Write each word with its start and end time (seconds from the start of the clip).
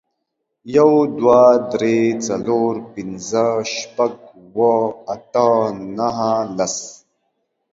يو، 0.75 0.91
دوه، 1.17 1.41
درې، 1.71 1.97
څلور، 2.27 2.71
پينځه، 2.93 3.45
شپږ، 3.75 4.13
اووه، 4.37 4.75
اته، 5.13 5.47
نهه، 5.97 6.33
لس 6.57 6.75